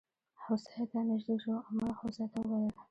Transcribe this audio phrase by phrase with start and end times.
[0.43, 2.73] هوسۍ ته نژدې شو او ملخ هوسۍ ته وویل.